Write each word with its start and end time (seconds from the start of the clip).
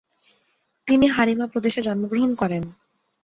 তিনি 0.87 1.05
হারিমা 1.07 1.45
প্রদেশে 1.47 1.81
জন্মগ্রহণ 1.81 2.31
করেন। 2.35 2.63